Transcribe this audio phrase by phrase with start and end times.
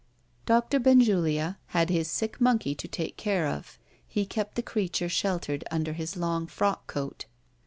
[0.47, 3.77] Doctor Benjulia had his sick monkey to take care of.
[4.07, 7.25] He kept the creature sheltered under his long frock coat.